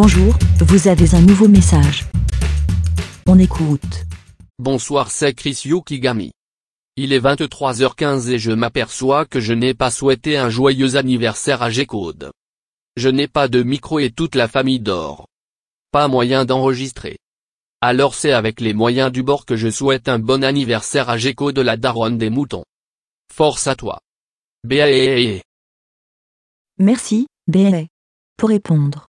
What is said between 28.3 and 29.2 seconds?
Pour répondre,